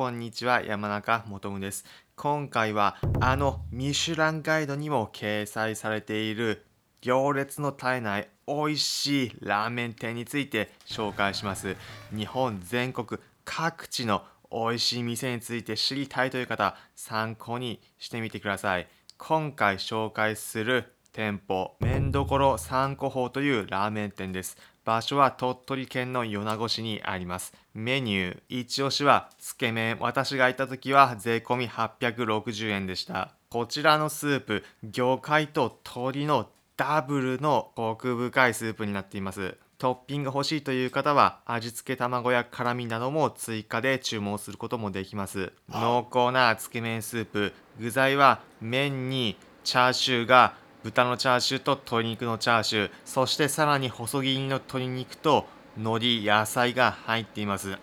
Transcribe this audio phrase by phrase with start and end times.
[0.00, 1.84] こんにちは、山中もとむです。
[2.16, 6.64] 今回はあのミシュランガイドにも掲載されている
[7.02, 11.76] 行列の絶えない美味しいラーメン店について紹介します。
[12.16, 18.88] 日本全国各地の美味しい店について知りたいという方、参考にしてみてください。
[19.18, 24.56] 今回紹介する店舗、麺どころ三個法というラーメン店です。
[24.84, 27.52] 場所は鳥取県の米子市にあります。
[27.74, 29.98] メニュー、一押しはつけ麺。
[30.00, 33.34] 私が行った時は税込み860円でした。
[33.50, 39.56] こちらのスープ、魚介と鶏のダブルのコク深いスープになっています。
[39.76, 45.52] トッピング欲しいという方は味付け卵や辛味なども追加で注文することもできます。
[45.70, 52.90] 濃厚なつけ麺スープ、具材は麺にチャーシューが豚のチャーシューと鶏肉のチャーシュー。
[53.04, 57.76] そしてさらに細切りの鶏肉と海苔野菜が入っています。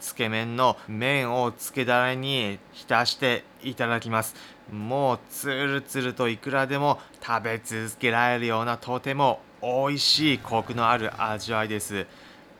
[0.00, 4.36] つけ麺の麺をつけだれに浸していただきます。
[4.70, 12.06] もうつるつるといくらでも食べ続けられるようなとても美味しいコクのある味わいです。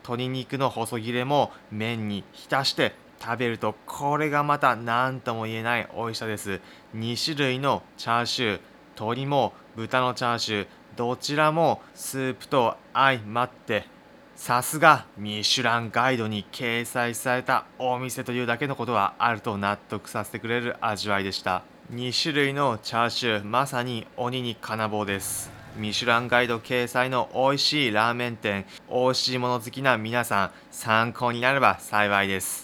[0.02, 6.60] 鶏肉の細切れも麺に浸して食べるとこれがまた何とも言えない美味しさです。
[6.96, 8.60] 2種類のチャーシュー。
[8.96, 13.86] 鶏も豚のチャーシューどちらもスープと相まって
[14.36, 21.62] さすがミシュランガイドに掲載されたお店というだけのことはあると納得させてくれる味わいでした。
[21.92, 25.50] 2種類のチャーシューまさに鬼に金棒です。
[25.76, 32.63] ミシュランガイド掲載の美味しいラーメン店美味しいもの好きな皆さん参考になれば幸いです。